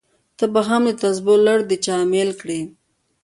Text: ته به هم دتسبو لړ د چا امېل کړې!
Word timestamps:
ته 0.37 0.45
به 0.53 0.61
هم 0.69 0.81
دتسبو 0.89 1.33
لړ 1.45 1.57
د 1.69 1.71
چا 1.85 1.95
امېل 2.05 2.29
کړې! 2.41 2.59